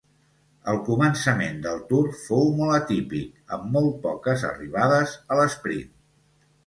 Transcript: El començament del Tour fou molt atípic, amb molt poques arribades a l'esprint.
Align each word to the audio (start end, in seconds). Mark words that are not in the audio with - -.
El 0.71 0.77
començament 0.85 1.59
del 1.65 1.83
Tour 1.91 2.09
fou 2.21 2.49
molt 2.61 2.77
atípic, 2.77 3.29
amb 3.59 3.69
molt 3.77 4.01
poques 4.07 4.47
arribades 4.53 5.15
a 5.37 5.43
l'esprint. 5.43 5.93